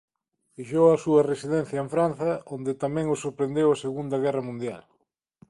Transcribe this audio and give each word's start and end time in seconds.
Fixou 0.55 0.85
a 0.91 1.01
súa 1.03 1.27
residencia 1.31 1.79
en 1.83 1.89
Francia 1.95 2.33
onde 2.55 2.73
tamén 2.83 3.05
o 3.13 3.21
sorprendeu 3.23 3.67
a 3.71 3.81
Segunda 3.85 4.17
Guerra 4.23 4.43
Mundial. 4.49 4.81